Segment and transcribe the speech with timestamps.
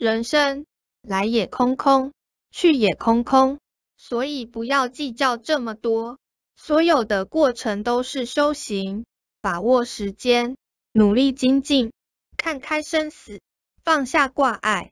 [0.00, 0.64] 人生
[1.02, 2.14] 来也空空
[2.50, 3.58] 去也空空
[3.98, 6.18] 所以不要计较这么多。
[6.56, 9.04] 所有的过程都是修行
[9.42, 10.56] 把握时间
[10.92, 11.92] 努力精进
[12.38, 13.42] 看开生死
[13.84, 14.90] 放下挂碍。